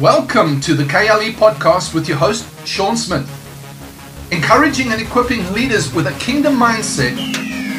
Welcome 0.00 0.60
to 0.60 0.74
the 0.74 0.84
KLE 0.84 1.32
podcast 1.32 1.92
with 1.92 2.06
your 2.06 2.18
host, 2.18 2.46
Sean 2.64 2.96
Smith. 2.96 3.28
Encouraging 4.30 4.92
and 4.92 5.02
equipping 5.02 5.52
leaders 5.52 5.92
with 5.92 6.06
a 6.06 6.12
kingdom 6.20 6.54
mindset 6.54 7.16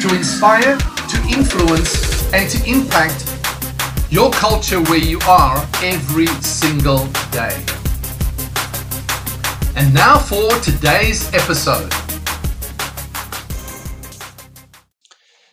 to 0.02 0.14
inspire, 0.14 0.76
to 0.76 1.16
influence, 1.32 2.30
and 2.34 2.46
to 2.50 2.62
impact 2.70 3.24
your 4.10 4.30
culture 4.32 4.82
where 4.82 4.98
you 4.98 5.18
are 5.26 5.66
every 5.82 6.26
single 6.42 7.06
day. 7.30 7.58
And 9.74 9.94
now 9.94 10.18
for 10.18 10.50
today's 10.60 11.32
episode. 11.32 11.90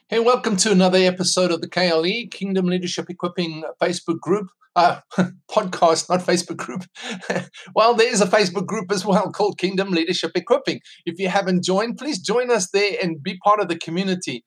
Hey, 0.09 0.19
welcome 0.19 0.57
to 0.57 0.71
another 0.73 0.97
episode 0.97 1.51
of 1.51 1.61
the 1.61 1.69
KLE 1.69 2.29
Kingdom 2.29 2.65
Leadership 2.65 3.09
Equipping 3.09 3.63
Facebook 3.81 4.19
group 4.19 4.49
uh, 4.77 4.99
podcast, 5.51 6.07
not 6.07 6.21
Facebook 6.21 6.55
group. 6.55 6.85
well, 7.75 7.95
there 7.95 8.09
is 8.09 8.21
a 8.21 8.27
Facebook 8.27 8.67
group 8.67 8.91
as 8.91 9.05
well 9.05 9.31
called 9.31 9.57
Kingdom 9.57 9.89
Leadership 9.91 10.31
Equipping. 10.35 10.79
If 11.05 11.19
you 11.19 11.27
haven't 11.27 11.63
joined, 11.63 11.97
please 11.97 12.19
join 12.19 12.49
us 12.51 12.69
there 12.69 12.93
and 13.01 13.21
be 13.21 13.37
part 13.43 13.59
of 13.59 13.67
the 13.67 13.77
community. 13.77 14.45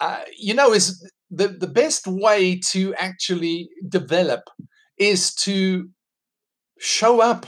Uh, 0.00 0.22
you 0.36 0.54
know, 0.54 0.72
is 0.72 1.08
the, 1.30 1.48
the 1.48 1.68
best 1.68 2.06
way 2.06 2.58
to 2.70 2.94
actually 2.94 3.68
develop 3.88 4.40
is 4.98 5.34
to 5.34 5.90
show 6.78 7.20
up 7.20 7.46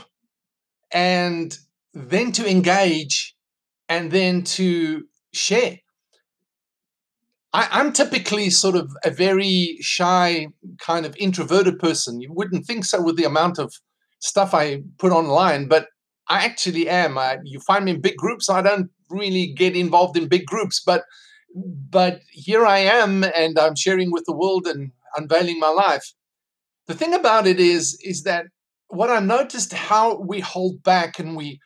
and 0.91 1.57
then 1.93 2.31
to 2.33 2.49
engage 2.49 3.35
and 3.89 4.11
then 4.11 4.43
to 4.43 5.03
share. 5.33 5.77
I, 7.55 7.79
am 7.79 7.93
typically 7.93 8.49
sort 8.49 8.75
of 8.75 8.91
a 9.05 9.09
very 9.09 9.77
shy, 9.79 10.47
kind 10.77 11.05
of 11.05 11.15
introverted 11.17 11.79
person. 11.79 12.19
You 12.19 12.33
wouldn't 12.33 12.65
think 12.65 12.83
so 12.83 13.01
with 13.01 13.15
the 13.15 13.23
amount 13.23 13.59
of 13.59 13.73
stuff 14.19 14.53
I 14.53 14.81
put 14.97 15.13
online, 15.13 15.69
but 15.69 15.87
I 16.27 16.43
actually 16.43 16.89
am. 16.89 17.17
I, 17.17 17.37
you 17.45 17.61
find 17.61 17.85
me 17.85 17.91
in 17.91 18.01
big 18.01 18.17
groups. 18.17 18.49
I 18.49 18.61
don't 18.61 18.89
really 19.09 19.53
get 19.53 19.73
involved 19.73 20.17
in 20.17 20.27
big 20.27 20.45
groups, 20.45 20.81
but 20.85 21.03
but 21.89 22.19
here 22.31 22.65
I 22.65 22.79
am, 22.79 23.23
and 23.23 23.57
I'm 23.57 23.77
sharing 23.77 24.11
with 24.11 24.25
the 24.25 24.35
world 24.35 24.67
and 24.67 24.91
unveiling 25.15 25.57
my 25.57 25.69
life. 25.69 26.13
The 26.87 26.93
thing 26.93 27.13
about 27.13 27.47
it 27.47 27.61
is, 27.61 27.97
is 28.03 28.23
that 28.23 28.47
what 28.89 29.09
I 29.09 29.19
noticed 29.19 29.71
how 29.71 30.19
we 30.19 30.41
hold 30.41 30.83
back 30.83 31.19
and 31.19 31.37
we 31.37 31.61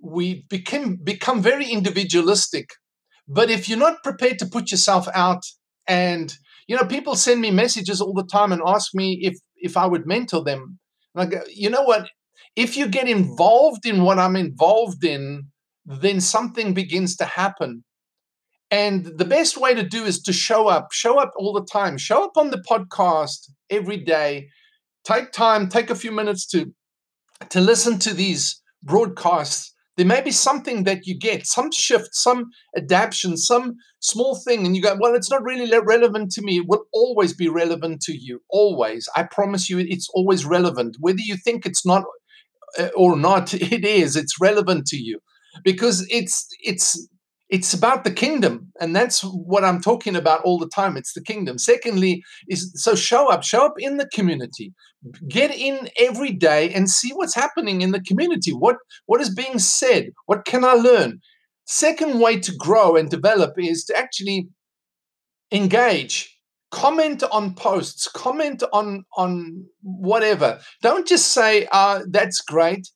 we 0.00 0.46
become 0.48 0.96
become 0.96 1.42
very 1.42 1.66
individualistic 1.66 2.70
but 3.28 3.50
if 3.50 3.68
you're 3.68 3.78
not 3.78 4.02
prepared 4.02 4.38
to 4.38 4.46
put 4.46 4.70
yourself 4.70 5.08
out 5.14 5.42
and 5.86 6.36
you 6.66 6.76
know, 6.76 6.84
people 6.84 7.14
send 7.14 7.40
me 7.40 7.50
messages 7.50 8.00
all 8.00 8.12
the 8.12 8.24
time 8.24 8.52
and 8.52 8.62
ask 8.66 8.94
me 8.94 9.20
if 9.22 9.38
if 9.56 9.76
I 9.76 9.86
would 9.86 10.06
mentor 10.06 10.42
them. 10.42 10.78
Go, 11.16 11.40
you 11.48 11.70
know 11.70 11.82
what? 11.82 12.08
If 12.56 12.76
you 12.76 12.88
get 12.88 13.08
involved 13.08 13.86
in 13.86 14.02
what 14.02 14.18
I'm 14.18 14.36
involved 14.36 15.04
in, 15.04 15.48
then 15.84 16.20
something 16.20 16.74
begins 16.74 17.16
to 17.16 17.24
happen. 17.24 17.84
And 18.70 19.06
the 19.16 19.24
best 19.24 19.56
way 19.56 19.74
to 19.74 19.82
do 19.84 20.04
is 20.04 20.20
to 20.22 20.32
show 20.32 20.66
up, 20.66 20.88
show 20.92 21.18
up 21.20 21.30
all 21.36 21.52
the 21.52 21.64
time, 21.64 21.96
show 21.96 22.24
up 22.24 22.36
on 22.36 22.50
the 22.50 22.62
podcast 22.68 23.50
every 23.70 23.98
day. 23.98 24.48
Take 25.04 25.30
time, 25.30 25.68
take 25.68 25.88
a 25.88 25.94
few 25.94 26.10
minutes 26.10 26.46
to 26.48 26.72
to 27.50 27.60
listen 27.60 27.98
to 28.00 28.12
these 28.12 28.60
broadcasts 28.82 29.72
there 29.96 30.06
may 30.06 30.20
be 30.20 30.30
something 30.30 30.84
that 30.84 31.06
you 31.06 31.18
get, 31.18 31.46
some 31.46 31.70
shift, 31.72 32.14
some 32.14 32.50
adaptation, 32.76 33.36
some 33.36 33.76
small 34.00 34.36
thing, 34.36 34.66
and 34.66 34.76
you 34.76 34.82
go, 34.82 34.96
Well, 35.00 35.14
it's 35.14 35.30
not 35.30 35.42
really 35.42 35.70
relevant 35.80 36.32
to 36.32 36.42
me. 36.42 36.58
It 36.58 36.66
will 36.68 36.84
always 36.92 37.32
be 37.32 37.48
relevant 37.48 38.02
to 38.02 38.16
you. 38.16 38.40
Always. 38.50 39.08
I 39.16 39.24
promise 39.24 39.70
you, 39.70 39.78
it's 39.78 40.08
always 40.12 40.44
relevant. 40.44 40.96
Whether 41.00 41.20
you 41.20 41.36
think 41.36 41.64
it's 41.64 41.86
not 41.86 42.04
uh, 42.78 42.88
or 42.96 43.16
not, 43.16 43.54
it 43.72 43.84
is. 43.84 44.16
It's 44.16 44.40
relevant 44.40 44.86
to 44.88 44.96
you 44.96 45.20
because 45.64 46.06
it's 46.10 46.46
it's 46.60 47.08
it's 47.48 47.72
about 47.72 48.04
the 48.04 48.10
kingdom 48.10 48.72
and 48.80 48.94
that's 48.94 49.20
what 49.22 49.64
i'm 49.64 49.80
talking 49.80 50.16
about 50.16 50.42
all 50.42 50.58
the 50.58 50.68
time. 50.68 50.96
It's 50.96 51.12
the 51.12 51.22
kingdom. 51.22 51.58
Secondly 51.58 52.22
is 52.48 52.72
so 52.74 52.94
show 52.94 53.30
up 53.30 53.42
show 53.42 53.64
up 53.66 53.74
in 53.78 53.96
the 53.96 54.08
community. 54.12 54.72
Get 55.28 55.54
in 55.54 55.88
every 55.98 56.32
day 56.32 56.72
and 56.72 56.90
see 56.90 57.10
what's 57.10 57.34
happening 57.34 57.82
in 57.82 57.92
the 57.92 58.00
community. 58.00 58.52
What 58.52 58.76
what 59.06 59.20
is 59.20 59.34
being 59.34 59.58
said? 59.58 60.10
What 60.26 60.44
can 60.44 60.64
i 60.64 60.72
learn? 60.72 61.20
Second 61.66 62.20
way 62.20 62.38
to 62.40 62.52
grow 62.56 62.96
and 62.96 63.10
develop 63.10 63.54
is 63.58 63.84
to 63.84 63.96
actually 63.96 64.48
engage. 65.52 66.32
Comment 66.70 67.22
on 67.30 67.54
posts. 67.54 68.08
Comment 68.08 68.62
on 68.72 69.04
on 69.16 69.64
whatever. 69.82 70.58
Don't 70.82 71.06
just 71.06 71.32
say 71.32 71.68
uh, 71.72 72.00
that's 72.10 72.40
great 72.40 72.88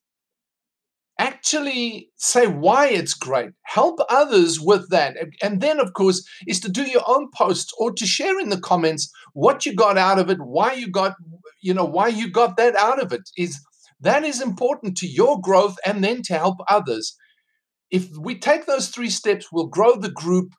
actually 1.21 2.09
say 2.17 2.47
why 2.47 2.89
it's 2.89 3.13
great. 3.13 3.51
Help 3.65 4.01
others 4.09 4.59
with 4.59 4.89
that. 4.89 5.17
And 5.43 5.61
then 5.61 5.79
of 5.79 5.93
course 5.93 6.27
is 6.47 6.61
to 6.61 6.71
do 6.71 6.83
your 6.83 7.03
own 7.07 7.29
posts 7.37 7.73
or 7.79 7.93
to 7.93 8.07
share 8.07 8.41
in 8.41 8.49
the 8.49 8.59
comments 8.59 9.13
what 9.35 9.67
you 9.67 9.75
got 9.75 9.99
out 9.99 10.19
of 10.19 10.31
it 10.31 10.39
why 10.41 10.73
you 10.73 10.91
got 10.91 11.15
you 11.63 11.75
know 11.75 11.85
why 11.85 12.09
you 12.09 12.31
got 12.31 12.57
that 12.57 12.75
out 12.75 13.03
of 13.03 13.13
it. 13.13 13.21
Is 13.37 13.61
that 14.01 14.25
is 14.25 14.41
important 14.41 14.97
to 14.99 15.07
your 15.07 15.39
growth 15.41 15.77
and 15.85 16.03
then 16.03 16.23
to 16.23 16.39
help 16.39 16.57
others. 16.71 17.15
If 17.91 18.09
we 18.19 18.39
take 18.39 18.65
those 18.65 18.89
three 18.89 19.11
steps 19.11 19.49
we'll 19.53 19.67
grow 19.67 19.97
the 19.97 20.11
group. 20.11 20.55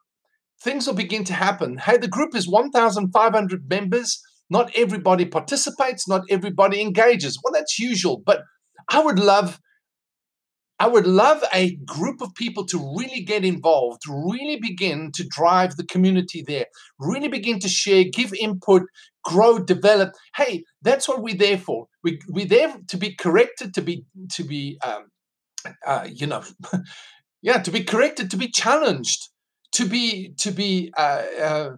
Things 0.63 0.85
will 0.85 0.93
begin 0.93 1.23
to 1.23 1.33
happen. 1.33 1.79
Hey 1.79 1.97
the 1.97 2.07
group 2.07 2.35
is 2.35 2.47
1500 2.47 3.67
members. 3.67 4.21
Not 4.47 4.69
everybody 4.75 5.25
participates. 5.25 6.07
Not 6.07 6.21
everybody 6.29 6.81
engages. 6.81 7.39
Well 7.43 7.53
that's 7.53 7.79
usual 7.79 8.21
but 8.23 8.43
i 8.89 8.99
would 9.03 9.19
love 9.19 9.59
I 10.81 10.87
would 10.87 11.05
love 11.05 11.43
a 11.53 11.75
group 11.85 12.21
of 12.21 12.33
people 12.33 12.65
to 12.65 12.95
really 12.97 13.21
get 13.21 13.45
involved, 13.45 14.01
really 14.09 14.59
begin 14.59 15.11
to 15.13 15.23
drive 15.29 15.75
the 15.75 15.85
community 15.85 16.41
there, 16.41 16.65
really 16.97 17.27
begin 17.27 17.59
to 17.59 17.69
share, 17.69 18.05
give 18.05 18.33
input, 18.33 18.81
grow, 19.23 19.59
develop. 19.59 20.15
Hey, 20.35 20.63
that's 20.81 21.07
what 21.07 21.21
we're 21.21 21.37
there 21.37 21.59
for. 21.59 21.85
We, 22.03 22.19
we're 22.27 22.47
there 22.47 22.75
to 22.87 22.97
be 22.97 23.13
corrected, 23.13 23.75
to 23.75 23.83
be 23.83 24.05
to 24.31 24.43
be 24.43 24.79
um, 24.83 25.03
uh, 25.85 26.07
you 26.11 26.25
know, 26.25 26.43
yeah, 27.43 27.59
to 27.59 27.69
be 27.69 27.83
corrected, 27.83 28.31
to 28.31 28.37
be 28.37 28.49
challenged, 28.49 29.29
to 29.73 29.85
be 29.85 30.33
to 30.39 30.49
be 30.49 30.91
uh, 30.97 31.23
uh, 31.39 31.69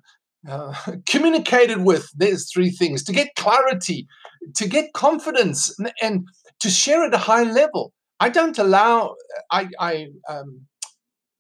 uh, 0.50 0.74
communicated 1.06 1.84
with. 1.84 2.08
There's 2.16 2.50
three 2.50 2.70
things: 2.70 3.04
to 3.04 3.12
get 3.12 3.36
clarity, 3.36 4.08
to 4.56 4.66
get 4.66 4.94
confidence, 4.94 5.78
and, 5.78 5.92
and 6.02 6.28
to 6.62 6.70
share 6.70 7.04
at 7.04 7.14
a 7.14 7.18
high 7.18 7.44
level. 7.44 7.92
I 8.24 8.30
don't 8.30 8.58
allow 8.58 9.16
I 9.52 9.68
I 9.78 10.08
um, 10.30 10.62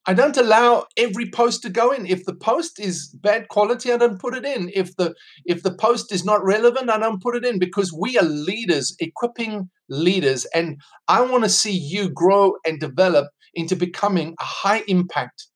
I 0.05 0.13
don't 0.13 0.35
allow 0.35 0.85
every 0.97 1.31
post 1.31 1.61
to 1.61 1.69
go 1.69 1.91
in. 1.91 2.05
If 2.05 2.25
the 2.25 2.35
post 2.35 2.77
is 2.77 3.07
bad 3.07 3.47
quality, 3.47 3.89
I 3.93 3.95
don't 3.95 4.19
put 4.19 4.35
it 4.35 4.43
in. 4.43 4.69
If 4.75 4.93
the 4.97 5.15
if 5.45 5.63
the 5.63 5.73
post 5.73 6.11
is 6.11 6.25
not 6.25 6.43
relevant, 6.43 6.89
I 6.89 6.99
don't 6.99 7.21
put 7.21 7.37
it 7.37 7.45
in 7.45 7.57
because 7.57 7.93
we 7.93 8.17
are 8.17 8.25
leaders, 8.25 8.97
equipping 8.99 9.69
leaders, 9.87 10.45
and 10.53 10.81
I 11.07 11.21
want 11.21 11.45
to 11.45 11.49
see 11.49 11.71
you 11.71 12.09
grow 12.09 12.55
and 12.65 12.81
develop 12.81 13.27
into 13.53 13.77
becoming 13.77 14.35
a 14.41 14.43
high 14.43 14.83
impact, 14.89 15.47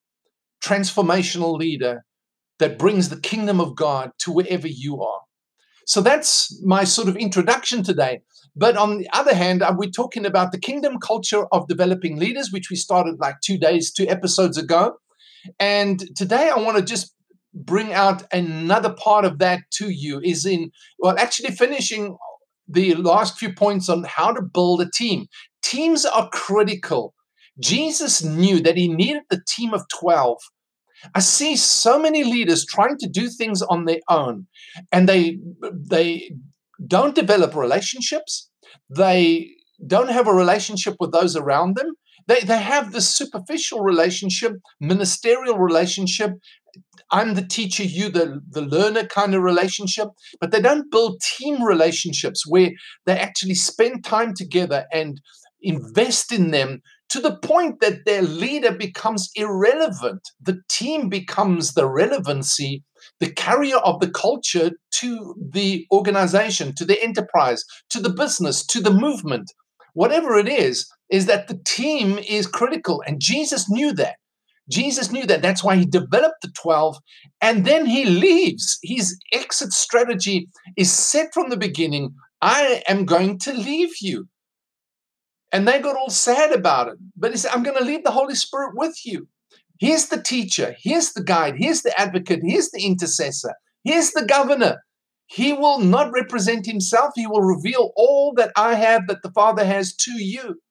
transformational 0.63 1.57
leader 1.57 2.05
that 2.59 2.79
brings 2.79 3.09
the 3.09 3.19
kingdom 3.19 3.59
of 3.59 3.75
God 3.75 4.11
to 4.19 4.31
wherever 4.31 4.67
you 4.67 5.01
are. 5.01 5.21
So 5.88 5.99
that's 5.99 6.31
my 6.63 6.85
sort 6.85 7.09
of 7.09 7.17
introduction 7.17 7.83
today. 7.83 8.21
But 8.57 8.75
on 8.75 8.97
the 8.97 9.09
other 9.13 9.35
hand, 9.35 9.62
uh, 9.62 9.73
we're 9.78 9.90
talking 9.90 10.25
about 10.25 10.51
the 10.51 10.59
kingdom 10.59 11.00
culture 11.00 11.45
of 11.51 11.68
developing 11.68 12.18
leaders, 12.18 12.51
which 12.51 12.69
we 12.69 12.75
started 12.75 13.19
like 13.19 13.41
two 13.41 13.57
days, 13.57 13.91
two 13.91 14.07
episodes 14.07 14.57
ago. 14.57 14.95
And 15.59 16.03
today 16.16 16.50
I 16.53 16.59
want 16.59 16.78
to 16.78 16.84
just 16.84 17.13
bring 17.53 17.94
out 17.94 18.23
another 18.31 18.94
part 18.94 19.25
of 19.25 19.40
that 19.40 19.62
to 19.73 19.90
you 19.90 20.19
is 20.22 20.45
in, 20.45 20.72
well, 21.00 21.18
actually 21.18 21.51
finishing 21.51 22.18
the 22.68 22.95
last 22.95 23.38
few 23.38 23.53
points 23.53 23.90
on 23.90 24.03
how 24.03 24.33
to 24.33 24.42
build 24.42 24.81
a 24.81 24.89
team. 24.89 25.27
Teams 25.62 26.06
are 26.06 26.30
critical. 26.33 27.13
Jesus 27.59 28.24
knew 28.24 28.59
that 28.62 28.77
he 28.77 28.88
needed 28.88 29.24
the 29.30 29.42
team 29.48 29.74
of 29.74 29.83
12 30.00 30.39
I 31.13 31.19
see 31.19 31.56
so 31.56 32.00
many 32.00 32.24
leaders 32.24 32.65
trying 32.65 32.98
to 33.00 33.07
do 33.07 33.30
things 33.30 33.62
on 33.62 33.86
their 33.86 34.00
own, 34.09 34.48
and 34.92 35.07
they 35.07 35.39
they 35.71 36.31
don't 36.85 37.15
develop 37.15 37.56
relationships. 37.56 38.50
They 38.89 39.50
don't 39.85 40.09
have 40.09 40.27
a 40.27 40.33
relationship 40.33 40.95
with 41.00 41.12
those 41.12 41.35
around 41.35 41.75
them. 41.75 41.94
They 42.27 42.41
they 42.41 42.59
have 42.59 42.91
this 42.91 43.07
superficial 43.07 43.81
relationship, 43.81 44.53
ministerial 44.79 45.57
relationship. 45.57 46.31
I'm 47.12 47.35
the 47.35 47.45
teacher, 47.45 47.83
you 47.83 48.09
the, 48.09 48.41
the 48.50 48.62
learner 48.62 49.06
kind 49.06 49.33
of 49.33 49.41
relationship, 49.41 50.09
but 50.41 50.51
they 50.51 50.62
don't 50.62 50.91
build 50.91 51.21
team 51.21 51.63
relationships 51.63 52.44
where 52.45 52.71
they 53.06 53.18
actually 53.18 53.56
spend 53.56 54.03
time 54.03 54.33
together 54.33 54.85
and 54.91 55.21
invest 55.62 56.33
in 56.33 56.51
them 56.51 56.81
to 57.09 57.21
the 57.21 57.38
point 57.38 57.80
that 57.80 58.06
their 58.06 58.21
leader 58.21 58.71
becomes 58.71 59.30
irrelevant. 59.35 60.21
The 60.41 60.59
team 60.69 61.07
becomes 61.07 61.73
the 61.73 61.88
relevancy 61.88 62.83
the 63.19 63.31
carrier 63.31 63.77
of 63.77 63.99
the 63.99 64.09
culture 64.09 64.71
to 64.91 65.35
the 65.51 65.85
organization, 65.91 66.73
to 66.75 66.85
the 66.85 67.01
enterprise, 67.03 67.63
to 67.89 67.99
the 67.99 68.09
business, 68.09 68.65
to 68.65 68.81
the 68.81 68.91
movement, 68.91 69.51
whatever 69.94 70.38
it 70.38 70.47
is, 70.47 70.91
is 71.09 71.25
that 71.25 71.47
the 71.47 71.59
team 71.65 72.19
is 72.19 72.47
critical. 72.47 73.03
And 73.07 73.21
Jesus 73.21 73.69
knew 73.69 73.94
that. 73.94 74.15
Jesus 74.69 75.11
knew 75.11 75.25
that. 75.25 75.41
That's 75.41 75.63
why 75.63 75.77
he 75.77 75.85
developed 75.85 76.41
the 76.41 76.49
12 76.49 76.97
and 77.41 77.65
then 77.65 77.85
he 77.85 78.05
leaves. 78.05 78.79
His 78.83 79.17
exit 79.31 79.71
strategy 79.71 80.49
is 80.75 80.91
set 80.91 81.33
from 81.33 81.49
the 81.49 81.57
beginning 81.57 82.13
I 82.41 82.83
am 82.88 83.05
going 83.05 83.39
to 83.39 83.53
leave 83.53 83.95
you. 84.01 84.27
And 85.51 85.67
they 85.67 85.79
got 85.79 85.95
all 85.95 86.09
sad 86.09 86.51
about 86.51 86.89
it. 86.89 86.97
But 87.15 87.31
he 87.31 87.38
said, 87.38 87.51
I'm 87.53 87.63
going 87.63 87.77
to 87.77 87.83
leave 87.83 88.03
the 88.03 88.11
Holy 88.11 88.35
Spirit 88.35 88.73
with 88.75 89.05
you. 89.05 89.27
Here's 89.79 90.07
the 90.07 90.21
teacher. 90.21 90.75
Here's 90.79 91.13
the 91.13 91.24
guide. 91.24 91.56
Here's 91.57 91.81
the 91.81 91.97
advocate. 92.00 92.39
Here's 92.44 92.71
the 92.71 92.83
intercessor. 92.83 93.53
Here's 93.83 94.12
the 94.12 94.25
governor. 94.25 94.83
He 95.27 95.53
will 95.53 95.79
not 95.79 96.12
represent 96.12 96.65
himself. 96.65 97.12
He 97.15 97.27
will 97.27 97.41
reveal 97.41 97.91
all 97.95 98.33
that 98.35 98.51
I 98.56 98.75
have 98.75 99.07
that 99.07 99.21
the 99.24 99.31
Father 99.31 99.65
has 99.65 99.95
to 99.97 100.12
you. 100.12 100.62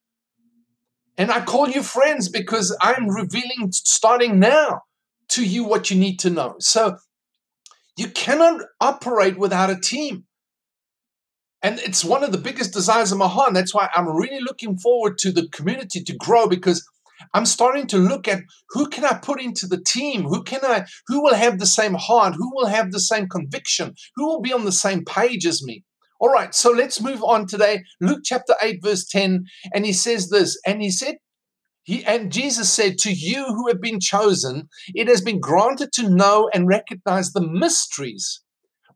And 1.18 1.30
I 1.30 1.44
call 1.44 1.68
you 1.68 1.82
friends 1.82 2.28
because 2.28 2.76
I'm 2.80 3.08
revealing 3.08 3.70
starting 3.72 4.38
now 4.38 4.82
to 5.28 5.44
you 5.44 5.64
what 5.64 5.90
you 5.90 5.96
need 5.96 6.18
to 6.20 6.30
know. 6.30 6.56
So 6.58 6.98
you 7.96 8.08
cannot 8.08 8.62
operate 8.80 9.38
without 9.38 9.70
a 9.70 9.80
team. 9.80 10.24
And 11.62 11.78
it's 11.80 12.04
one 12.04 12.22
of 12.22 12.32
the 12.32 12.38
biggest 12.38 12.72
desires 12.72 13.12
of 13.12 13.18
my 13.18 13.28
heart. 13.28 13.54
That's 13.54 13.74
why 13.74 13.88
I'm 13.94 14.08
really 14.08 14.40
looking 14.40 14.76
forward 14.76 15.18
to 15.18 15.32
the 15.32 15.48
community 15.48 16.02
to 16.04 16.16
grow 16.16 16.46
because 16.46 16.86
I'm 17.34 17.46
starting 17.46 17.86
to 17.88 17.98
look 17.98 18.28
at 18.28 18.42
who 18.70 18.88
can 18.88 19.04
I 19.04 19.14
put 19.14 19.40
into 19.40 19.66
the 19.66 19.82
team? 19.82 20.24
Who 20.24 20.42
can 20.42 20.60
I 20.64 20.86
who 21.06 21.22
will 21.22 21.34
have 21.34 21.58
the 21.58 21.66
same 21.66 21.94
heart? 21.94 22.34
Who 22.34 22.54
will 22.54 22.66
have 22.66 22.92
the 22.92 23.00
same 23.00 23.28
conviction? 23.28 23.94
Who 24.16 24.26
will 24.26 24.40
be 24.40 24.52
on 24.52 24.64
the 24.64 24.72
same 24.72 25.04
page 25.04 25.46
as 25.46 25.62
me? 25.62 25.84
All 26.18 26.30
right, 26.30 26.54
so 26.54 26.70
let's 26.70 27.00
move 27.00 27.22
on 27.22 27.46
today. 27.46 27.84
Luke 28.00 28.20
chapter 28.24 28.54
8, 28.62 28.82
verse 28.82 29.06
10, 29.06 29.44
and 29.74 29.84
he 29.84 29.92
says 29.92 30.30
this, 30.30 30.58
and 30.66 30.80
he 30.80 30.90
said, 30.90 31.16
he, 31.86 32.04
and 32.04 32.32
Jesus 32.32 32.72
said, 32.72 32.98
To 32.98 33.12
you 33.12 33.44
who 33.44 33.68
have 33.68 33.80
been 33.80 34.00
chosen, 34.00 34.68
it 34.94 35.06
has 35.08 35.20
been 35.20 35.38
granted 35.38 35.92
to 35.92 36.08
know 36.08 36.50
and 36.52 36.66
recognize 36.66 37.32
the 37.32 37.46
mysteries 37.46 38.42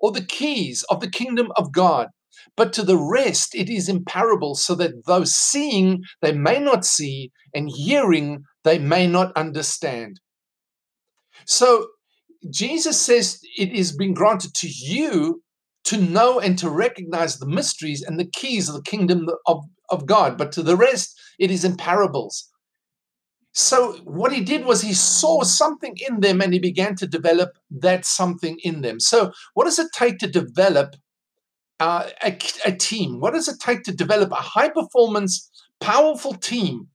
or 0.00 0.10
the 0.10 0.24
keys 0.24 0.84
of 0.90 1.00
the 1.00 1.10
kingdom 1.10 1.52
of 1.56 1.72
God. 1.72 2.08
But 2.56 2.72
to 2.74 2.82
the 2.82 2.98
rest, 2.98 3.54
it 3.54 3.70
is 3.70 3.88
in 3.88 4.04
parables, 4.04 4.62
so 4.62 4.74
that 4.76 5.06
though 5.06 5.24
seeing 5.24 6.02
they 6.20 6.32
may 6.32 6.58
not 6.58 6.84
see, 6.84 7.30
and 7.54 7.70
hearing 7.70 8.44
they 8.64 8.78
may 8.78 9.06
not 9.06 9.32
understand. 9.36 10.20
So 11.46 11.88
Jesus 12.48 13.00
says 13.00 13.40
it 13.58 13.72
is 13.72 13.96
being 13.96 14.14
granted 14.14 14.54
to 14.56 14.68
you 14.68 15.42
to 15.84 15.96
know 15.96 16.38
and 16.38 16.58
to 16.58 16.70
recognize 16.70 17.38
the 17.38 17.46
mysteries 17.46 18.02
and 18.02 18.18
the 18.18 18.28
keys 18.28 18.68
of 18.68 18.74
the 18.74 18.82
kingdom 18.82 19.28
of, 19.46 19.64
of 19.88 20.06
God, 20.06 20.36
but 20.36 20.52
to 20.52 20.62
the 20.62 20.76
rest, 20.76 21.18
it 21.38 21.50
is 21.50 21.64
in 21.64 21.76
parables. 21.76 22.48
So, 23.52 23.94
what 24.04 24.32
he 24.32 24.42
did 24.42 24.64
was 24.64 24.82
he 24.82 24.92
saw 24.92 25.42
something 25.42 25.96
in 26.08 26.20
them 26.20 26.40
and 26.40 26.52
he 26.52 26.60
began 26.60 26.94
to 26.96 27.06
develop 27.06 27.50
that 27.70 28.04
something 28.04 28.58
in 28.62 28.82
them. 28.82 29.00
So, 29.00 29.32
what 29.54 29.64
does 29.64 29.80
it 29.80 29.88
take 29.92 30.18
to 30.18 30.28
develop 30.28 30.94
uh, 31.80 32.08
a, 32.22 32.38
a 32.66 32.72
team? 32.72 33.18
What 33.18 33.34
does 33.34 33.48
it 33.48 33.58
take 33.58 33.82
to 33.84 33.92
develop 33.92 34.30
a 34.30 34.36
high 34.36 34.68
performance, 34.68 35.50
powerful 35.80 36.34
team 36.34 36.88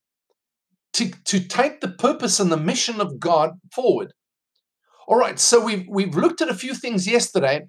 to, 0.93 1.11
to 1.25 1.39
take 1.39 1.81
the 1.81 1.89
purpose 1.89 2.39
and 2.39 2.51
the 2.51 2.57
mission 2.57 3.01
of 3.01 3.19
God 3.19 3.59
forward? 3.73 4.13
All 5.07 5.17
right, 5.17 5.39
so 5.39 5.63
we've, 5.63 5.85
we've 5.89 6.15
looked 6.15 6.41
at 6.41 6.49
a 6.49 6.55
few 6.55 6.73
things 6.73 7.07
yesterday, 7.07 7.67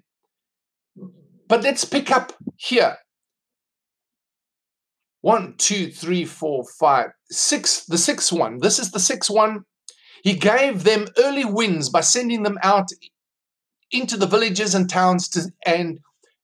but 1.47 1.63
let's 1.63 1.85
pick 1.85 2.11
up 2.11 2.33
here. 2.55 2.97
One, 5.21 5.55
two, 5.57 5.91
three, 5.91 6.25
four, 6.25 6.63
five, 6.79 7.07
six. 7.29 7.83
The 7.85 7.97
sixth 7.97 8.31
one. 8.31 8.59
This 8.59 8.79
is 8.79 8.91
the 8.91 8.99
sixth 8.99 9.29
one. 9.29 9.63
He 10.23 10.35
gave 10.35 10.83
them 10.83 11.07
early 11.17 11.43
wins 11.43 11.89
by 11.89 12.01
sending 12.01 12.43
them 12.43 12.57
out 12.63 12.87
into 13.91 14.17
the 14.17 14.27
villages 14.27 14.73
and 14.73 14.89
towns 14.89 15.27
to, 15.29 15.51
and 15.65 15.99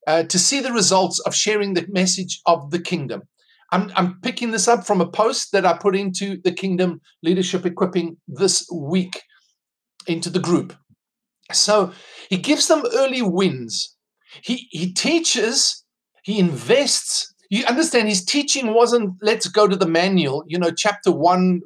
uh, 0.07 0.23
to 0.23 0.39
see 0.39 0.59
the 0.59 0.71
results 0.71 1.19
of 1.19 1.35
sharing 1.35 1.73
the 1.73 1.85
message 1.89 2.41
of 2.45 2.71
the 2.71 2.79
kingdom. 2.79 3.23
I'm, 3.71 3.91
I'm 3.95 4.19
picking 4.21 4.51
this 4.51 4.67
up 4.67 4.85
from 4.85 5.01
a 5.01 5.09
post 5.09 5.51
that 5.51 5.65
I 5.65 5.73
put 5.73 5.95
into 5.95 6.37
the 6.43 6.51
Kingdom 6.51 7.01
Leadership 7.23 7.65
Equipping 7.65 8.17
this 8.27 8.67
week 8.71 9.23
into 10.05 10.29
the 10.29 10.39
group. 10.39 10.75
So 11.51 11.91
he 12.29 12.37
gives 12.37 12.67
them 12.67 12.83
early 12.93 13.21
wins. 13.21 13.95
He, 14.43 14.67
he 14.69 14.93
teaches, 14.93 15.83
he 16.23 16.37
invests. 16.39 17.33
You 17.49 17.65
understand 17.65 18.09
his 18.09 18.23
teaching 18.23 18.73
wasn't 18.73 19.15
let's 19.21 19.47
go 19.47 19.67
to 19.67 19.75
the 19.75 19.87
manual, 19.87 20.43
you 20.47 20.59
know, 20.59 20.71
chapter 20.75 21.11
one, 21.11 21.61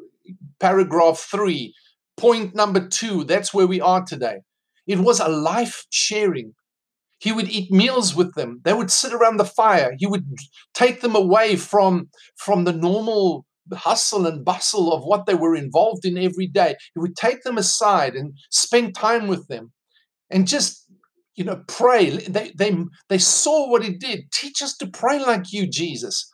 paragraph 0.60 1.18
three, 1.20 1.74
point 2.16 2.56
number 2.56 2.88
two. 2.88 3.24
That's 3.24 3.54
where 3.54 3.68
we 3.68 3.82
are 3.82 4.04
today. 4.04 4.38
It 4.86 5.00
was 5.00 5.20
a 5.20 5.28
life 5.28 5.86
sharing. 5.90 6.54
He 7.20 7.32
would 7.32 7.50
eat 7.50 7.72
meals 7.72 8.16
with 8.16 8.36
them. 8.36 8.62
They 8.64 8.74
would 8.74 8.92
sit 8.92 9.14
around 9.14 9.38
the 9.38 9.46
fire. 9.46 9.96
He 9.98 10.06
would 10.06 10.26
take 10.74 11.02
them 11.02 11.16
away 11.16 11.56
from, 11.56 12.10
from 12.36 12.64
the 12.64 12.74
normal 12.74 13.46
hustle 13.74 14.26
and 14.28 14.46
bustle 14.46 14.94
of 14.94 15.04
what 15.04 15.26
they 15.26 15.34
were 15.34 15.56
involved 15.56 16.06
in 16.06 16.18
every 16.18 16.48
day. 16.48 16.76
He 16.94 17.00
would 17.00 17.16
take 17.16 17.44
them 17.44 17.58
aside 17.58 18.16
and 18.16 18.34
spend 18.50 18.96
time 18.96 19.28
with 19.28 19.48
them 19.48 19.72
and 20.30 20.48
just 20.48 20.86
you 21.36 21.44
know 21.44 21.64
pray 21.68 22.10
they 22.10 22.52
they 22.58 22.76
they 23.10 23.18
saw 23.18 23.70
what 23.70 23.84
he 23.84 23.94
did 23.94 24.32
teach 24.32 24.62
us 24.62 24.76
to 24.76 24.88
pray 24.88 25.20
like 25.20 25.54
you 25.54 25.68
jesus 25.68 26.30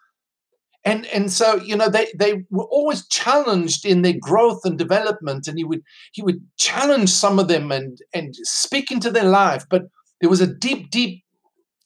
and 0.85 1.05
and 1.07 1.31
so 1.31 1.55
you 1.55 1.75
know 1.75 1.89
they 1.89 2.07
they 2.17 2.43
were 2.49 2.67
always 2.71 3.07
challenged 3.07 3.85
in 3.85 4.01
their 4.01 4.15
growth 4.19 4.61
and 4.63 4.77
development 4.77 5.47
and 5.47 5.57
he 5.57 5.63
would 5.63 5.81
he 6.13 6.21
would 6.21 6.41
challenge 6.57 7.09
some 7.09 7.39
of 7.39 7.47
them 7.47 7.71
and 7.71 7.99
and 8.13 8.33
speak 8.43 8.91
into 8.91 9.11
their 9.11 9.29
life 9.29 9.65
but 9.69 9.83
there 10.23 10.29
was 10.29 10.39
a 10.39 10.47
deep, 10.47 10.89
deep 10.89 11.21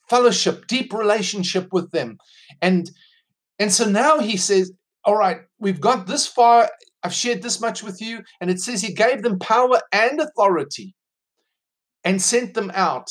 fellowship, 0.08 0.68
deep 0.68 0.92
relationship 0.92 1.72
with 1.72 1.90
them. 1.90 2.18
And 2.62 2.88
and 3.58 3.72
so 3.72 3.84
now 3.84 4.20
he 4.20 4.36
says, 4.36 4.70
All 5.04 5.16
right, 5.16 5.38
we've 5.58 5.80
got 5.80 6.06
this 6.06 6.28
far. 6.28 6.70
I've 7.02 7.12
shared 7.12 7.42
this 7.42 7.60
much 7.60 7.82
with 7.82 8.00
you. 8.00 8.20
And 8.40 8.48
it 8.48 8.60
says 8.60 8.80
he 8.80 8.94
gave 8.94 9.22
them 9.24 9.40
power 9.40 9.80
and 9.90 10.20
authority 10.20 10.94
and 12.04 12.22
sent 12.22 12.54
them 12.54 12.70
out 12.74 13.10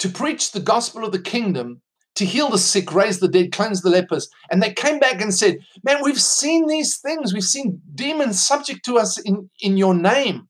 to 0.00 0.10
preach 0.10 0.52
the 0.52 0.60
gospel 0.60 1.06
of 1.06 1.12
the 1.12 1.22
kingdom, 1.22 1.80
to 2.16 2.26
heal 2.26 2.50
the 2.50 2.58
sick, 2.58 2.92
raise 2.92 3.20
the 3.20 3.28
dead, 3.28 3.50
cleanse 3.50 3.80
the 3.80 3.88
lepers. 3.88 4.28
And 4.50 4.62
they 4.62 4.74
came 4.74 4.98
back 4.98 5.22
and 5.22 5.32
said, 5.32 5.56
Man, 5.84 6.02
we've 6.02 6.20
seen 6.20 6.66
these 6.66 6.98
things. 6.98 7.32
We've 7.32 7.42
seen 7.42 7.80
demons 7.94 8.46
subject 8.46 8.84
to 8.84 8.98
us 8.98 9.16
in, 9.16 9.48
in 9.62 9.78
your 9.78 9.94
name. 9.94 10.48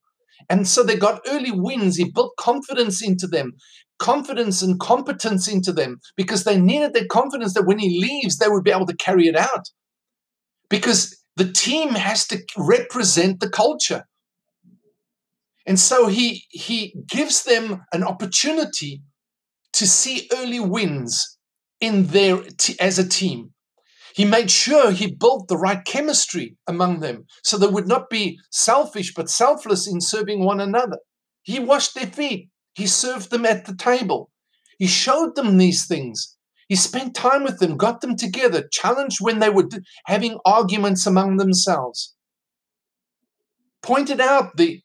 And 0.50 0.68
so 0.68 0.82
they 0.82 0.96
got 0.96 1.22
early 1.26 1.50
wins. 1.50 1.96
He 1.96 2.10
built 2.10 2.36
confidence 2.36 3.02
into 3.02 3.26
them 3.26 3.54
confidence 3.98 4.62
and 4.62 4.80
competence 4.80 5.48
into 5.48 5.72
them 5.72 5.98
because 6.16 6.44
they 6.44 6.58
needed 6.58 6.92
that 6.94 7.08
confidence 7.08 7.54
that 7.54 7.66
when 7.66 7.78
he 7.78 8.00
leaves, 8.00 8.38
they 8.38 8.48
would 8.48 8.64
be 8.64 8.70
able 8.70 8.86
to 8.86 8.96
carry 8.96 9.26
it 9.26 9.36
out. 9.36 9.68
Because 10.68 11.22
the 11.36 11.50
team 11.50 11.90
has 11.90 12.26
to 12.28 12.42
represent 12.56 13.40
the 13.40 13.48
culture. 13.48 14.04
And 15.66 15.78
so 15.78 16.08
he, 16.08 16.44
he 16.50 16.94
gives 17.06 17.44
them 17.44 17.82
an 17.92 18.04
opportunity 18.04 19.02
to 19.74 19.86
see 19.86 20.28
early 20.32 20.60
wins 20.60 21.38
in 21.80 22.06
their 22.08 22.42
t- 22.58 22.76
as 22.80 22.98
a 22.98 23.08
team. 23.08 23.50
He 24.14 24.24
made 24.24 24.50
sure 24.50 24.92
he 24.92 25.12
built 25.12 25.48
the 25.48 25.56
right 25.56 25.84
chemistry 25.84 26.56
among 26.68 27.00
them 27.00 27.26
so 27.42 27.58
they 27.58 27.66
would 27.66 27.88
not 27.88 28.08
be 28.08 28.38
selfish 28.50 29.12
but 29.12 29.28
selfless 29.28 29.88
in 29.88 30.00
serving 30.00 30.44
one 30.44 30.60
another. 30.60 30.98
He 31.42 31.58
washed 31.58 31.94
their 31.94 32.06
feet. 32.06 32.48
He 32.74 32.86
served 32.86 33.30
them 33.30 33.46
at 33.46 33.66
the 33.66 33.76
table. 33.76 34.30
He 34.78 34.86
showed 34.86 35.36
them 35.36 35.56
these 35.56 35.86
things. 35.86 36.36
He 36.68 36.76
spent 36.76 37.14
time 37.14 37.44
with 37.44 37.58
them, 37.58 37.76
got 37.76 38.00
them 38.00 38.16
together, 38.16 38.68
challenged 38.72 39.18
when 39.20 39.38
they 39.38 39.50
were 39.50 39.68
having 40.06 40.38
arguments 40.44 41.06
among 41.06 41.36
themselves. 41.36 42.14
Pointed 43.82 44.20
out 44.20 44.56
the 44.56 44.80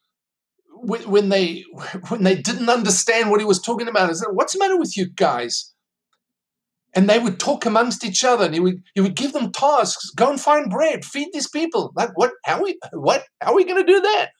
when 0.81 1.29
they 1.29 1.63
when 2.09 2.23
they 2.23 2.35
didn't 2.35 2.69
understand 2.69 3.31
what 3.31 3.39
he 3.39 3.45
was 3.45 3.61
talking 3.61 3.87
about. 3.87 4.09
He 4.09 4.15
said, 4.15 4.27
"What's 4.33 4.53
the 4.53 4.59
matter 4.59 4.77
with 4.77 4.95
you 4.97 5.09
guys?" 5.09 5.73
And 6.95 7.07
they 7.07 7.19
would 7.19 7.39
talk 7.39 7.65
amongst 7.65 8.03
each 8.03 8.23
other, 8.23 8.45
and 8.45 8.53
he 8.53 8.59
would 8.59 8.83
he 8.93 9.01
would 9.01 9.15
give 9.15 9.33
them 9.33 9.51
tasks: 9.51 10.09
go 10.11 10.29
and 10.29 10.39
find 10.39 10.69
bread, 10.69 11.05
feed 11.05 11.29
these 11.33 11.49
people. 11.49 11.93
Like 11.95 12.11
what? 12.15 12.31
How 12.45 12.61
we 12.61 12.77
what? 12.93 13.25
How 13.41 13.51
are 13.51 13.55
we 13.55 13.63
going 13.65 13.83
to 13.83 13.91
do 13.91 14.01
that? 14.01 14.31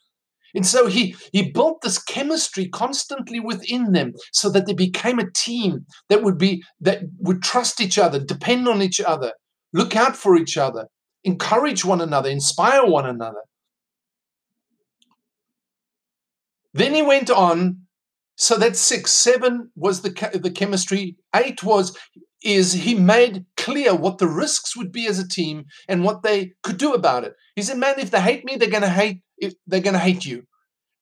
And 0.55 0.65
so 0.65 0.87
he, 0.87 1.15
he 1.33 1.51
built 1.51 1.81
this 1.81 2.01
chemistry 2.01 2.67
constantly 2.69 3.39
within 3.39 3.91
them 3.93 4.13
so 4.33 4.49
that 4.49 4.65
they 4.65 4.73
became 4.73 5.19
a 5.19 5.31
team 5.31 5.85
that 6.09 6.23
would 6.23 6.37
be 6.37 6.63
that 6.81 7.01
would 7.19 7.41
trust 7.43 7.81
each 7.81 7.97
other, 7.99 8.19
depend 8.19 8.67
on 8.67 8.81
each 8.81 9.01
other, 9.01 9.33
look 9.73 9.95
out 9.95 10.15
for 10.15 10.35
each 10.37 10.57
other, 10.57 10.87
encourage 11.23 11.85
one 11.85 12.01
another, 12.01 12.29
inspire 12.29 12.85
one 12.85 13.05
another. 13.05 13.41
Then 16.73 16.93
he 16.95 17.01
went 17.01 17.29
on 17.29 17.79
So 18.35 18.57
that's 18.57 18.79
six. 18.79 19.11
Seven 19.11 19.71
was 19.75 20.01
the 20.01 20.11
the 20.41 20.51
chemistry. 20.51 21.17
Eight 21.35 21.63
was 21.63 21.97
is 22.43 22.73
he 22.73 22.95
made 22.95 23.45
clear 23.57 23.93
what 23.95 24.17
the 24.17 24.27
risks 24.27 24.75
would 24.77 24.91
be 24.91 25.07
as 25.07 25.19
a 25.19 25.27
team 25.27 25.65
and 25.89 26.03
what 26.05 26.23
they 26.23 26.53
could 26.63 26.77
do 26.77 26.93
about 26.93 27.25
it. 27.25 27.33
He 27.55 27.61
said, 27.63 27.77
"Man, 27.77 27.99
if 27.99 28.11
they 28.11 28.21
hate 28.21 28.45
me, 28.45 28.55
they're 28.55 28.69
going 28.69 28.83
to 28.83 28.89
hate. 28.89 29.21
They're 29.67 29.81
going 29.81 29.93
to 29.93 29.99
hate 29.99 30.25
you. 30.25 30.43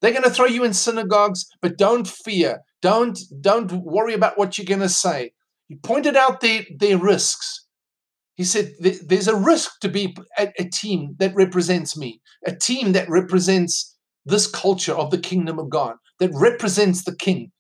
They're 0.01 0.11
going 0.11 0.23
to 0.23 0.29
throw 0.29 0.45
you 0.45 0.63
in 0.63 0.73
synagogues, 0.73 1.45
but 1.61 1.77
don't 1.77 2.07
fear. 2.07 2.59
Don't 2.81 3.17
don't 3.41 3.71
worry 3.71 4.13
about 4.13 4.37
what 4.37 4.57
you're 4.57 4.65
going 4.65 4.81
to 4.81 4.89
say." 4.89 5.31
He 5.67 5.75
pointed 5.75 6.15
out 6.15 6.41
their 6.41 6.65
their 6.77 6.97
risks. 6.97 7.65
He 8.35 8.43
said, 8.43 8.73
"There's 8.79 9.27
a 9.27 9.35
risk 9.35 9.79
to 9.81 9.89
be 9.89 10.15
a, 10.37 10.51
a 10.59 10.65
team 10.65 11.15
that 11.19 11.33
represents 11.35 11.97
me, 11.97 12.21
a 12.45 12.55
team 12.55 12.91
that 12.93 13.09
represents 13.09 13.95
this 14.25 14.45
culture 14.45 14.93
of 14.93 15.09
the 15.09 15.17
kingdom 15.17 15.57
of 15.57 15.69
God, 15.69 15.95
that 16.19 16.31
represents 16.33 17.03
the 17.03 17.15
King." 17.15 17.51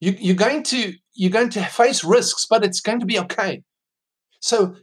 You, 0.00 0.14
you're 0.18 0.36
going 0.36 0.62
to 0.64 0.94
you're 1.14 1.32
going 1.32 1.50
to 1.50 1.64
face 1.64 2.04
risks, 2.04 2.46
but 2.48 2.64
it's 2.64 2.80
going 2.80 3.00
to 3.00 3.06
be 3.06 3.18
okay. 3.18 3.62
So 4.40 4.76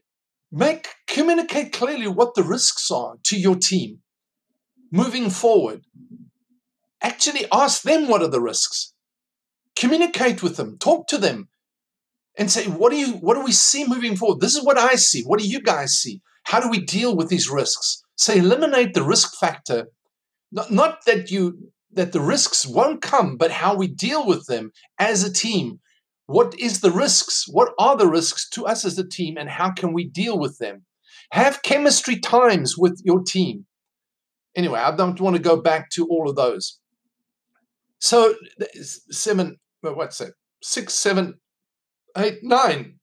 make 0.52 0.90
communicate 1.08 1.72
clearly 1.72 2.08
what 2.08 2.36
the 2.36 2.44
risks 2.44 2.92
are 2.92 3.16
to 3.24 3.40
your 3.40 3.56
team 3.56 4.02
moving 4.96 5.30
forward. 5.30 5.82
Actually 7.02 7.46
ask 7.52 7.82
them 7.82 8.08
what 8.08 8.22
are 8.22 8.30
the 8.30 8.42
risks. 8.42 8.94
Communicate 9.76 10.42
with 10.42 10.56
them, 10.56 10.78
talk 10.78 11.08
to 11.08 11.18
them, 11.18 11.50
and 12.38 12.50
say, 12.50 12.66
what 12.66 12.92
do 12.92 12.98
you 12.98 13.14
what 13.14 13.36
do 13.36 13.42
we 13.42 13.52
see 13.52 13.86
moving 13.86 14.16
forward? 14.16 14.40
This 14.40 14.56
is 14.56 14.64
what 14.64 14.78
I 14.78 14.96
see. 14.96 15.24
What 15.24 15.40
do 15.40 15.48
you 15.48 15.62
guys 15.62 15.94
see? 15.94 16.22
How 16.44 16.60
do 16.60 16.70
we 16.70 16.80
deal 16.80 17.16
with 17.16 17.30
these 17.30 17.50
risks? 17.50 18.04
So 18.16 18.34
eliminate 18.34 18.94
the 18.94 19.04
risk 19.04 19.38
factor. 19.38 19.88
Not, 20.52 20.72
not 20.72 21.06
that 21.06 21.30
you 21.30 21.72
that 21.92 22.12
the 22.14 22.22
risks 22.22 22.66
won't 22.66 23.02
come, 23.02 23.38
but 23.38 23.52
how 23.52 23.76
we 23.76 23.88
deal 23.88 24.26
with 24.26 24.48
them 24.48 24.72
as 25.00 25.24
a 25.24 25.32
team. 25.32 25.80
What 26.28 26.58
is 26.60 26.82
the 26.82 26.92
risks? 26.92 27.46
What 27.48 27.74
are 27.78 27.98
the 27.98 28.08
risks 28.08 28.50
to 28.52 28.66
us 28.66 28.86
as 28.86 28.98
a 28.98 29.08
team, 29.08 29.38
and 29.38 29.50
how 29.50 29.72
can 29.72 29.94
we 29.94 30.08
deal 30.08 30.40
with 30.40 30.58
them? 30.58 30.86
Have 31.32 31.64
chemistry 31.64 32.20
times 32.20 32.78
with 32.78 33.02
your 33.04 33.22
team. 33.24 33.66
Anyway, 34.56 34.80
I 34.80 34.96
don't 34.96 35.20
want 35.20 35.36
to 35.36 35.42
go 35.42 35.62
back 35.62 35.90
to 35.92 36.08
all 36.08 36.30
of 36.30 36.36
those. 36.36 36.80
So 38.00 38.36
seven, 39.12 39.58
uh, 39.86 39.94
what's 39.94 40.20
that? 40.20 40.34
Six, 40.62 40.94
seven, 40.94 41.36
eight, 42.18 42.40
nine. 42.42 43.00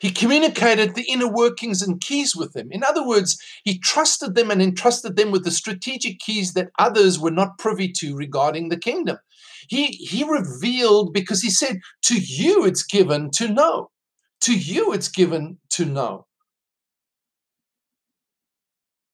He 0.00 0.10
communicated 0.10 0.94
the 0.94 1.04
inner 1.08 1.28
workings 1.32 1.80
and 1.80 2.00
keys 2.00 2.34
with 2.34 2.54
them. 2.54 2.72
In 2.72 2.82
other 2.82 3.06
words, 3.06 3.38
he 3.62 3.78
trusted 3.78 4.34
them 4.34 4.50
and 4.50 4.60
entrusted 4.60 5.14
them 5.14 5.30
with 5.30 5.44
the 5.44 5.52
strategic 5.52 6.18
keys 6.18 6.54
that 6.54 6.70
others 6.76 7.20
were 7.20 7.30
not 7.30 7.56
privy 7.58 7.92
to 7.98 8.16
regarding 8.16 8.68
the 8.68 8.76
kingdom. 8.76 9.18
He, 9.68 9.86
he 9.92 10.24
revealed 10.24 11.12
because 11.12 11.40
he 11.40 11.50
said, 11.50 11.78
To 12.06 12.18
you 12.18 12.64
it's 12.64 12.82
given 12.82 13.30
to 13.32 13.46
know. 13.46 13.90
To 14.40 14.58
you 14.58 14.92
it's 14.92 15.08
given 15.08 15.58
to 15.70 15.84
know. 15.84 16.26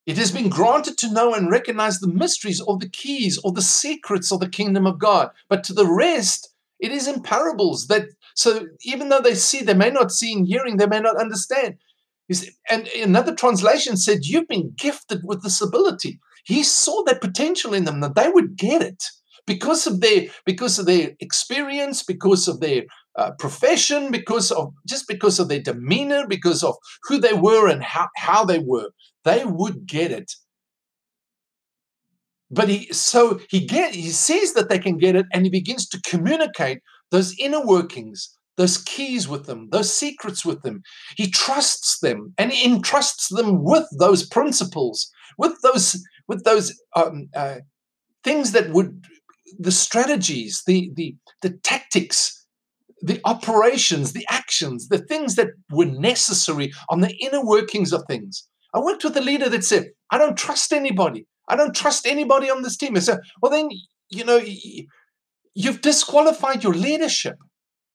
It 0.08 0.16
has 0.16 0.32
been 0.32 0.48
granted 0.48 0.96
to 0.98 1.12
know 1.12 1.34
and 1.34 1.50
recognize 1.50 2.00
the 2.00 2.08
mysteries 2.08 2.62
or 2.62 2.78
the 2.78 2.88
keys 2.88 3.38
or 3.44 3.52
the 3.52 3.60
secrets 3.60 4.32
of 4.32 4.40
the 4.40 4.48
kingdom 4.48 4.86
of 4.86 4.98
God. 4.98 5.28
But 5.50 5.62
to 5.64 5.74
the 5.74 5.86
rest, 5.86 6.48
it 6.80 6.92
is 6.92 7.06
in 7.06 7.22
parables 7.22 7.88
that 7.88 8.06
so 8.34 8.68
even 8.80 9.10
though 9.10 9.20
they 9.20 9.34
see, 9.34 9.60
they 9.60 9.74
may 9.74 9.90
not 9.90 10.10
see 10.10 10.32
in 10.32 10.46
hearing, 10.46 10.78
they 10.78 10.86
may 10.86 11.00
not 11.00 11.20
understand. 11.20 11.76
And 12.70 12.88
another 12.88 13.34
translation 13.34 13.98
said, 13.98 14.20
You've 14.22 14.48
been 14.48 14.72
gifted 14.78 15.20
with 15.24 15.42
this 15.42 15.60
ability. 15.60 16.20
He 16.46 16.62
saw 16.62 17.04
that 17.04 17.20
potential 17.20 17.74
in 17.74 17.84
them 17.84 18.00
that 18.00 18.14
they 18.14 18.30
would 18.30 18.56
get 18.56 18.80
it 18.80 19.04
because 19.46 19.86
of 19.86 20.00
their 20.00 20.28
because 20.46 20.78
of 20.78 20.86
their 20.86 21.10
experience, 21.20 22.02
because 22.02 22.48
of 22.48 22.60
their 22.60 22.84
uh, 23.18 23.32
profession, 23.38 24.10
because 24.10 24.50
of 24.50 24.72
just 24.86 25.08
because 25.08 25.38
of 25.38 25.48
their 25.48 25.60
demeanor, 25.60 26.26
because 26.26 26.62
of 26.62 26.76
who 27.02 27.18
they 27.18 27.32
were 27.32 27.68
and 27.68 27.82
how, 27.82 28.08
how 28.16 28.44
they 28.44 28.60
were. 28.60 28.90
They 29.24 29.44
would 29.44 29.86
get 29.86 30.10
it. 30.10 30.32
But 32.50 32.68
he 32.68 32.90
so 32.92 33.40
he 33.50 33.66
get 33.66 33.94
he 33.94 34.08
sees 34.10 34.54
that 34.54 34.68
they 34.70 34.78
can 34.78 34.96
get 34.96 35.16
it 35.16 35.26
and 35.32 35.44
he 35.44 35.50
begins 35.50 35.86
to 35.88 36.00
communicate 36.08 36.78
those 37.10 37.34
inner 37.38 37.64
workings, 37.64 38.34
those 38.56 38.78
keys 38.78 39.28
with 39.28 39.46
them, 39.46 39.68
those 39.70 39.94
secrets 39.94 40.46
with 40.46 40.62
them. 40.62 40.82
He 41.16 41.30
trusts 41.30 41.98
them 42.00 42.32
and 42.38 42.52
he 42.52 42.64
entrusts 42.64 43.28
them 43.28 43.64
with 43.64 43.86
those 43.98 44.26
principles, 44.26 45.10
with 45.36 45.60
those 45.62 46.02
with 46.26 46.44
those 46.44 46.74
um, 46.96 47.28
uh, 47.34 47.56
things 48.24 48.52
that 48.52 48.70
would 48.70 49.04
the 49.58 49.72
strategies, 49.72 50.62
the 50.66 50.90
the 50.94 51.16
the 51.42 51.50
tactics, 51.50 52.37
the 53.02 53.20
operations, 53.24 54.12
the 54.12 54.26
actions, 54.28 54.88
the 54.88 54.98
things 54.98 55.36
that 55.36 55.48
were 55.70 55.86
necessary 55.86 56.72
on 56.88 57.00
the 57.00 57.14
inner 57.16 57.44
workings 57.44 57.92
of 57.92 58.04
things. 58.06 58.46
I 58.74 58.80
worked 58.80 59.04
with 59.04 59.16
a 59.16 59.20
leader 59.20 59.48
that 59.48 59.64
said, 59.64 59.90
"I 60.10 60.18
don't 60.18 60.36
trust 60.36 60.72
anybody. 60.72 61.26
I 61.48 61.56
don't 61.56 61.74
trust 61.74 62.06
anybody 62.06 62.50
on 62.50 62.62
this 62.62 62.76
team." 62.76 62.96
I 62.96 63.00
said, 63.00 63.18
"Well, 63.40 63.52
then 63.52 63.68
you 64.10 64.24
know." 64.24 64.40
you've 65.54 65.80
disqualified 65.80 66.62
your 66.62 66.74
leadership 66.74 67.34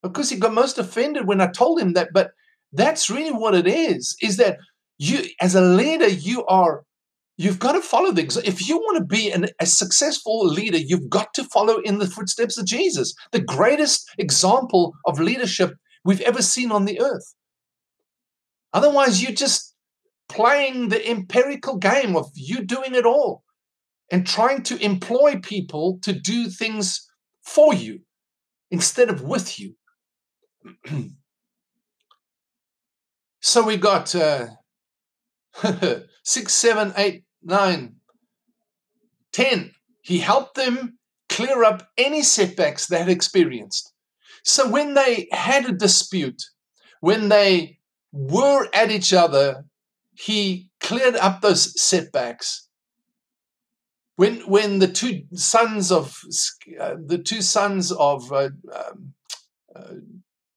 because 0.02 0.30
he 0.30 0.38
got 0.38 0.54
most 0.54 0.78
offended 0.78 1.28
when 1.28 1.40
I 1.40 1.48
told 1.48 1.80
him 1.80 1.94
that. 1.94 2.10
But 2.14 2.32
that's 2.74 3.10
really 3.10 3.32
what 3.32 3.56
it 3.56 3.66
is, 3.66 4.18
is 4.22 4.36
that 4.36 4.58
you, 4.98 5.20
as 5.40 5.56
a 5.56 5.62
leader, 5.62 6.10
you 6.10 6.46
are, 6.48 6.84
you've 7.38 7.60
got 7.60 7.74
to 7.74 7.82
follow 7.82 8.12
the, 8.12 8.42
if 8.46 8.68
you 8.68 8.78
want 8.78 8.98
to 8.98 9.04
be 9.04 9.32
an, 9.32 9.48
a 9.60 9.66
successful 9.66 10.46
leader, 10.46 10.78
you've 10.78 11.10
got 11.10 11.34
to 11.36 11.44
follow 11.46 11.78
in 11.80 12.00
the 12.00 12.08
footsteps 12.08 12.58
of 12.58 12.66
Jesus, 12.66 13.14
the 13.32 13.42
greatest 13.42 14.10
example 14.18 14.94
of 15.06 15.20
leadership 15.20 15.74
we've 16.06 16.22
ever 16.22 16.42
seen 16.42 16.72
on 16.72 16.86
the 16.86 17.00
earth. 17.02 17.34
Otherwise, 18.74 19.22
you're 19.22 19.32
just 19.32 19.76
playing 20.30 20.90
the 20.90 21.10
empirical 21.10 21.78
game 21.78 22.16
of 22.16 22.30
you 22.34 22.64
doing 22.64 22.96
it 22.96 23.06
all 23.06 23.44
and 24.12 24.26
trying 24.26 24.64
to 24.64 24.84
employ 24.84 25.40
people 25.42 26.00
to 26.02 26.14
do 26.14 26.48
things 26.48 27.08
for 27.42 27.74
you 27.74 28.00
instead 28.72 29.10
of 29.10 29.22
with 29.22 29.60
you. 29.60 29.76
so 33.42 33.64
we 33.64 33.78
got 33.78 34.16
uh, 34.16 34.48
six, 36.24 36.54
seven, 36.54 36.94
eight, 36.98 37.24
nine, 37.44 37.96
ten. 39.32 39.72
He 40.02 40.20
helped 40.20 40.56
them 40.56 40.98
clear 41.30 41.64
up 41.64 41.88
any 41.98 42.24
setbacks 42.24 42.88
they 42.88 43.00
had 43.00 43.10
experienced. 43.10 43.94
So 44.44 44.70
when 44.70 44.94
they 44.94 45.28
had 45.32 45.66
a 45.66 45.72
dispute, 45.74 46.42
when 47.00 47.30
they 47.30 47.80
were 48.12 48.68
at 48.74 48.92
each 48.92 49.14
other, 49.14 49.66
he 50.16 50.70
cleared 50.80 51.16
up 51.16 51.42
those 51.42 51.82
setbacks 51.82 52.68
when 54.16 54.42
when 54.42 54.80
the 54.80 54.88
two 54.88 55.24
sons 55.34 55.92
of 55.92 56.20
uh, 56.80 56.96
the 57.06 57.18
two 57.18 57.42
sons 57.42 57.92
of 57.92 58.32
uh, 58.32 58.50
um, 58.74 59.14
uh, 59.76 59.96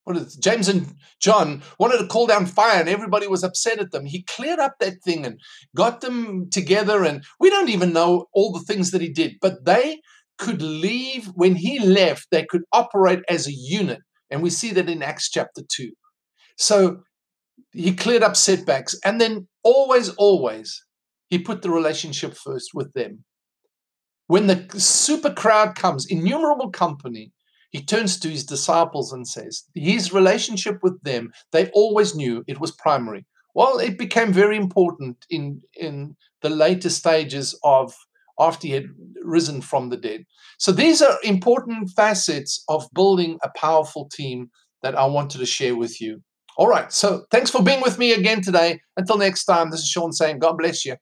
what 0.07 0.17
is 0.17 0.37
James 0.37 0.69
and 0.69 0.95
John 1.21 1.63
wanted 1.81 1.99
to 1.99 2.07
call 2.07 2.29
down 2.29 2.47
fire 2.47 2.79
and 2.79 2.89
everybody 2.89 3.27
was 3.27 3.43
upset 3.43 3.81
at 3.81 3.91
them. 3.91 4.07
He 4.07 4.23
cleared 4.23 4.61
up 4.61 4.77
that 4.79 5.03
thing 5.03 5.27
and 5.27 5.41
got 5.75 6.01
them 6.01 6.49
together 6.49 7.03
and 7.03 7.25
we 7.41 7.51
don't 7.51 7.71
even 7.71 7.93
know 7.93 8.27
all 8.33 8.53
the 8.53 8.61
things 8.61 8.93
that 8.93 9.01
he 9.01 9.09
did, 9.09 9.35
but 9.41 9.65
they 9.65 10.01
could 10.39 10.63
leave 10.63 11.27
when 11.35 11.57
he 11.57 11.81
left, 11.81 12.29
they 12.31 12.45
could 12.45 12.63
operate 12.73 13.25
as 13.29 13.49
a 13.49 13.53
unit. 13.53 13.99
And 14.31 14.45
we 14.45 14.51
see 14.51 14.71
that 14.73 14.89
in 14.89 15.03
Acts 15.03 15.29
chapter 15.29 15.63
2. 15.69 15.91
So 16.57 17.03
he 17.73 17.93
cleared 17.93 18.23
up 18.23 18.37
setbacks 18.37 18.97
and 19.05 19.21
then 19.21 19.49
always 19.65 20.11
always 20.11 20.85
he 21.31 21.39
put 21.41 21.63
the 21.63 21.71
relationship 21.71 22.37
first 22.37 22.71
with 22.75 22.93
them 22.93 23.25
when 24.29 24.47
the 24.47 24.69
super 24.79 25.33
crowd 25.33 25.75
comes, 25.75 26.07
innumerable 26.09 26.71
company, 26.71 27.33
he 27.77 27.85
turns 27.85 28.19
to 28.19 28.31
his 28.31 28.45
disciples 28.45 29.13
and 29.13 29.29
says, 29.29 29.65
his 29.75 30.11
relationship 30.11 30.79
with 30.83 30.99
them, 31.03 31.31
they 31.53 31.69
always 31.75 32.15
knew 32.15 32.43
it 32.47 32.59
was 32.59 32.71
primary. 32.71 33.27
Well, 33.55 33.79
it 33.79 33.99
became 33.99 34.33
very 34.33 34.57
important 34.57 35.27
in, 35.29 35.61
in 35.79 36.17
the 36.41 36.49
later 36.49 36.89
stages 36.89 37.59
of 37.63 37.95
after 38.41 38.67
he 38.67 38.73
had 38.73 38.87
risen 39.23 39.61
from 39.61 39.91
the 39.91 39.99
dead. 39.99 40.25
So 40.59 40.73
these 40.73 41.03
are 41.03 41.19
important 41.23 41.91
facets 41.91 42.65
of 42.69 42.89
building 42.95 43.39
a 43.43 43.51
powerful 43.55 44.09
team 44.11 44.51
that 44.83 44.95
I 44.95 45.05
wanted 45.05 45.39
to 45.39 45.47
share 45.47 45.77
with 45.77 46.01
you. 46.01 46.23
All 46.57 46.69
right, 46.69 46.91
so 46.91 47.27
thanks 47.31 47.51
for 47.51 47.63
being 47.63 47.83
with 47.83 47.99
me 47.99 48.13
again 48.13 48.41
today. 48.41 48.81
Until 48.97 49.19
next 49.19 49.45
time, 49.45 49.71
this 49.71 49.81
is 49.81 49.89
Sean 49.89 50.13
saying, 50.13 50.39
God 50.39 50.57
bless 50.57 50.87
you. 50.87 50.97